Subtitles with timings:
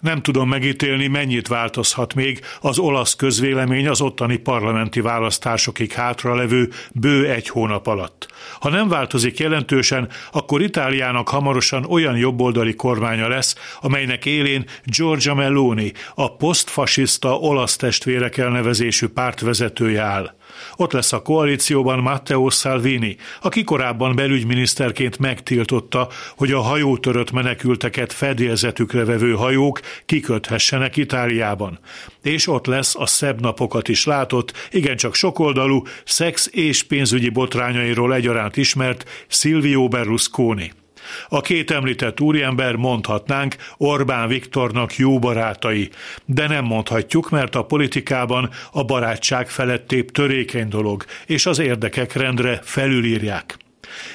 [0.00, 7.30] Nem tudom megítélni, mennyit változhat még az olasz közvélemény az ottani parlamenti választásokig hátralevő bő
[7.30, 8.28] egy hónap alatt.
[8.60, 15.92] Ha nem változik jelentősen, akkor Itáliának hamarosan olyan jobboldali kormánya lesz, amelynek élén Giorgia Meloni,
[16.14, 20.34] a posztfasiszta olasz testvérek elnevezésű párt vezetője áll.
[20.76, 29.04] Ott lesz a koalícióban Matteo Salvini, aki korábban belügyminiszterként megtiltotta, hogy a hajótörött menekülteket fedélzetükre
[29.04, 31.78] vevő hajók kiköthessenek Itáliában.
[32.22, 38.56] És ott lesz a szebb napokat is látott, igencsak sokoldalú, szex és pénzügyi botrányairól egyaránt
[38.56, 40.72] ismert Silvio Berlusconi.
[41.28, 45.90] A két említett úriember mondhatnánk Orbán Viktornak jó barátai,
[46.24, 52.60] de nem mondhatjuk, mert a politikában a barátság felettébb törékeny dolog, és az érdekek rendre
[52.62, 53.58] felülírják.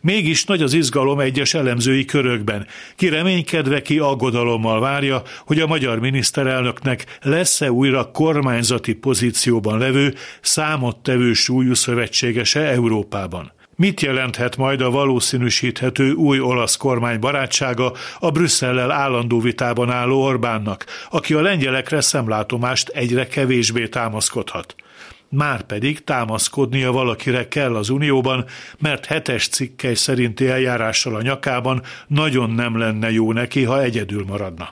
[0.00, 2.66] Mégis nagy az izgalom egyes elemzői körökben.
[2.96, 11.32] Ki reménykedve, ki aggodalommal várja, hogy a magyar miniszterelnöknek lesz-e újra kormányzati pozícióban levő, számottevő
[11.32, 13.52] súlyú szövetségese Európában.
[13.80, 20.84] Mit jelenthet majd a valószínűsíthető új olasz kormány barátsága a Brüsszellel állandó vitában álló Orbánnak,
[21.10, 24.74] aki a lengyelekre szemlátomást egyre kevésbé támaszkodhat?
[25.28, 28.44] Már pedig támaszkodnia valakire kell az Unióban,
[28.78, 34.70] mert hetes cikkely szerinti eljárással a nyakában nagyon nem lenne jó neki, ha egyedül maradna.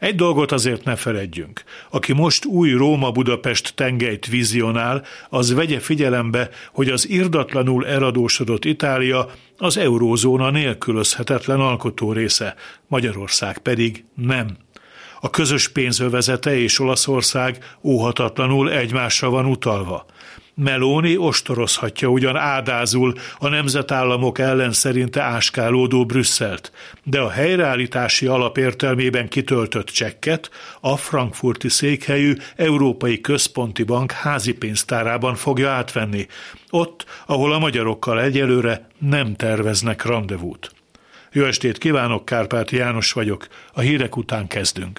[0.00, 1.62] Egy dolgot azért ne feledjünk.
[1.90, 9.76] Aki most új Róma-Budapest tengelyt vizionál, az vegye figyelembe, hogy az irdatlanul eradósodott Itália az
[9.76, 12.54] eurózóna nélkülözhetetlen alkotó része,
[12.86, 14.56] Magyarország pedig nem.
[15.20, 20.06] A közös pénzövezete és Olaszország óhatatlanul egymásra van utalva.
[20.62, 26.72] Meloni ostorozhatja ugyan ádázul a nemzetállamok ellen szerinte áskálódó Brüsszelt,
[27.02, 30.50] de a helyreállítási alap értelmében kitöltött csekket
[30.80, 36.26] a frankfurti székhelyű Európai Központi Bank házi pénztárában fogja átvenni,
[36.70, 40.72] ott, ahol a magyarokkal egyelőre nem terveznek rendezvút.
[41.32, 44.98] Jó estét kívánok, Kárpát János vagyok, a hírek után kezdünk.